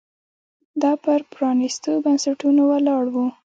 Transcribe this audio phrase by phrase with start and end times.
[0.81, 3.15] دا پر پرانېستو بنسټونو ولاړ و